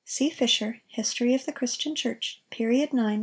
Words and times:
(See 0.03 0.31
Fisher, 0.31 0.81
"History 0.87 1.35
of 1.35 1.45
the 1.45 1.51
Christian 1.51 1.93
Church," 1.95 2.41
period 2.49 2.91
9, 2.91 3.19
ch. 3.19 3.19